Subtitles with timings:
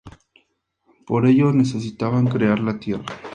[1.05, 3.05] Por ello necesitaban crear la tierra.